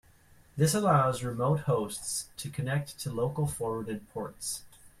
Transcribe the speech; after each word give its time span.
This 0.57 0.73
allows 0.73 1.23
remote 1.23 1.59
hosts 1.69 2.29
to 2.37 2.49
connect 2.49 2.97
to 3.01 3.13
local 3.13 3.45
forwarded 3.45 4.09
ports. 4.09 4.63